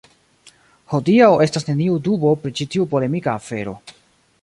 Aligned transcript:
Hodiaŭ 0.93 1.27
estas 1.47 1.67
neniu 1.69 1.99
dubo 2.09 2.35
pri 2.45 2.57
ĉi 2.61 2.71
tiu 2.73 2.91
polemika 2.95 3.37
afero. 3.43 3.81